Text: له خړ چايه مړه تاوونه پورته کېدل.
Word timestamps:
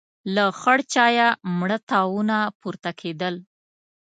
له 0.35 0.43
خړ 0.59 0.79
چايه 0.93 1.27
مړه 1.57 1.77
تاوونه 1.89 2.37
پورته 2.59 2.91
کېدل. 3.01 3.35